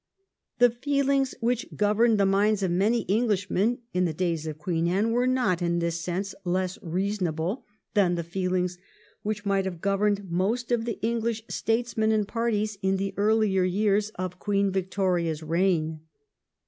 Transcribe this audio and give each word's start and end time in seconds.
The 0.57 0.71
feelings 0.71 1.35
which 1.41 1.75
governed 1.75 2.19
the 2.19 2.25
minds 2.25 2.63
of 2.63 2.71
many 2.71 3.05
Englishmen 3.07 3.83
in 3.93 4.05
the 4.05 4.15
days 4.15 4.47
of 4.47 4.57
Queen 4.57 4.87
Anne 4.87 5.11
were 5.11 5.27
not 5.27 5.61
in 5.61 5.77
this 5.77 6.01
sense 6.01 6.33
less 6.43 6.79
reasonable 6.81 7.65
than 7.93 8.15
the 8.15 8.23
feehngs 8.23 8.79
which 9.21 9.45
might 9.45 9.65
have 9.65 9.79
governed 9.79 10.27
most 10.27 10.71
of 10.71 10.85
the 10.85 10.99
English 11.05 11.43
statesmen 11.49 12.11
and 12.11 12.27
parties 12.27 12.79
in 12.81 12.97
the 12.97 13.13
earlier 13.15 13.63
years 13.63 14.09
of 14.15 14.39
Queen 14.39 14.71
Victoria's 14.71 15.41
88 15.41 15.45
THE 15.45 15.51
REIGN 15.51 15.61
OF 15.61 15.67
QUEEN 15.67 15.77
ANNE. 15.77 15.89
ch. 15.97 15.99
xxv. 15.99 15.99
reign. 15.99 16.07